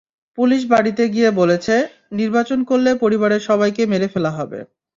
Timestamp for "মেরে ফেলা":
3.85-4.31